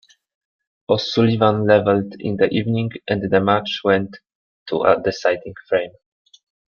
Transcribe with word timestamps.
O'Sullivan 0.89 1.67
levelled 1.67 2.15
in 2.19 2.35
the 2.37 2.49
evening, 2.49 2.89
and 3.07 3.29
the 3.29 3.39
match 3.39 3.81
went 3.83 4.17
to 4.65 4.81
a 4.81 4.99
deciding 4.99 5.53
frame. 5.69 5.91